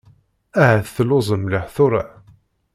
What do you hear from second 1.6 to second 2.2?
tura.